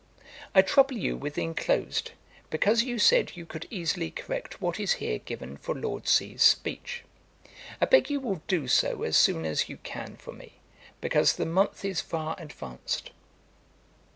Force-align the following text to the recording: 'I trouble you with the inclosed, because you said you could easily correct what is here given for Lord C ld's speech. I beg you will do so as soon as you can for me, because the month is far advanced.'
'I 0.55 0.63
trouble 0.63 0.97
you 0.97 1.15
with 1.15 1.35
the 1.35 1.43
inclosed, 1.43 2.13
because 2.49 2.81
you 2.81 2.97
said 2.97 3.37
you 3.37 3.45
could 3.45 3.67
easily 3.69 4.09
correct 4.09 4.59
what 4.59 4.79
is 4.79 4.93
here 4.93 5.19
given 5.19 5.57
for 5.57 5.75
Lord 5.75 6.07
C 6.07 6.31
ld's 6.33 6.41
speech. 6.43 7.03
I 7.79 7.85
beg 7.85 8.09
you 8.09 8.19
will 8.19 8.41
do 8.47 8.67
so 8.67 9.03
as 9.03 9.15
soon 9.15 9.45
as 9.45 9.69
you 9.69 9.77
can 9.77 10.15
for 10.15 10.31
me, 10.31 10.53
because 11.01 11.33
the 11.33 11.45
month 11.45 11.85
is 11.85 12.01
far 12.01 12.35
advanced.' 12.39 13.11